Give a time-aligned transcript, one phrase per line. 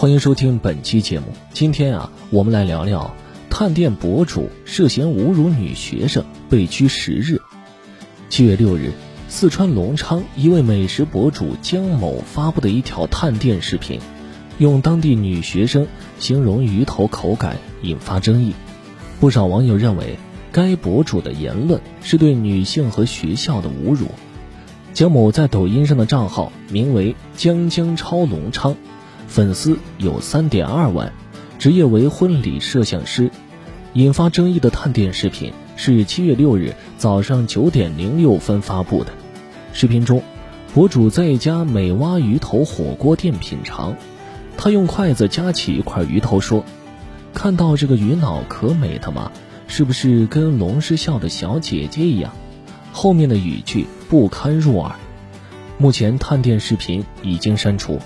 [0.00, 1.26] 欢迎收听本期节目。
[1.52, 3.14] 今天啊，我们来聊聊
[3.50, 7.38] 探店博主涉嫌侮辱女学生被拘十日。
[8.30, 8.92] 七月六日，
[9.28, 14.00] 四川隆昌一位美食博主江某发布的一条探店视频，
[14.56, 15.86] 用当地女学生
[16.18, 18.54] 形容鱼头口感，引发争议。
[19.20, 20.16] 不少网友认为，
[20.50, 24.06] 该博主的言论是对女性和学校的侮辱。
[24.94, 28.74] 江某在抖音上的账号名为“江江超隆昌”。
[29.30, 31.12] 粉丝有三点二万，
[31.56, 33.30] 职业为婚礼摄像师。
[33.92, 39.12] 引发争议的探店视频是七月六日早上九点零六分发布的。
[39.72, 40.20] 视频中，
[40.74, 43.96] 博主在一家美蛙鱼头火锅店品尝，
[44.56, 46.64] 他用筷子夹起一块鱼头说
[47.32, 49.30] ：“看到这个鱼脑可美的吗？
[49.68, 52.32] 是不是跟龙师笑的小姐姐一样？”
[52.90, 54.96] 后面的语句不堪入耳。
[55.78, 58.00] 目前探店视频已经删除。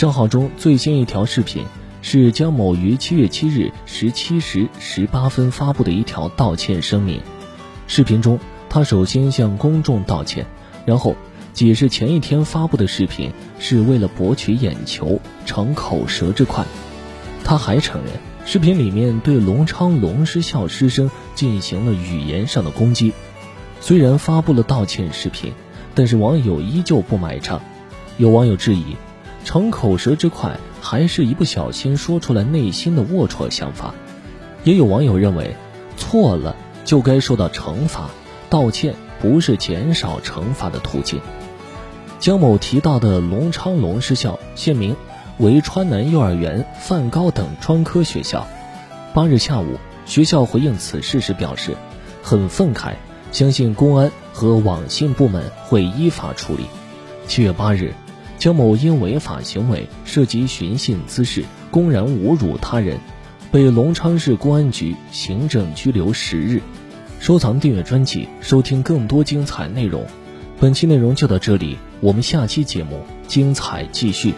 [0.00, 1.66] 账号中最新一条视频
[2.00, 7.20] 是江某于七月七日十七时十八分发布的一条道歉声明。
[7.86, 10.46] 视频中，他首先向公众道歉，
[10.86, 11.16] 然后
[11.52, 16.64] 解释前一天发布的视频是为了博取眼球、逞口舌之快。
[17.44, 18.14] 他还承认，
[18.46, 23.12] 视频里面对隆昌龙师校师生进行了语言上的攻击。
[23.82, 25.52] 虽然发布了道歉视频，
[25.94, 27.60] 但是网友依旧不买账。
[28.16, 28.96] 有网友质疑。
[29.44, 33.94] 逞口舌之快，还是一不小心说出来内心的龌龊想法。
[34.64, 35.56] 也有网友认为，
[35.96, 38.10] 错了就该受到惩罚，
[38.48, 41.20] 道歉不是减少惩罚的途径。
[42.18, 44.94] 江某提到的隆昌龙师校现名
[45.38, 48.46] 为川南幼儿园范高等专科学校。
[49.14, 51.74] 八日下午，学校回应此事时表示，
[52.22, 52.92] 很愤慨，
[53.32, 56.66] 相信公安和网信部门会依法处理。
[57.26, 57.94] 七月八日。
[58.40, 62.98] 江某因违法行为涉及寻衅滋事、公然侮辱他人，
[63.52, 66.62] 被隆昌市公安局行政拘留十日。
[67.18, 70.06] 收藏订阅专辑，收听更多精彩内容。
[70.58, 74.32] 本期内容就到这里，我们下期节目精彩继续。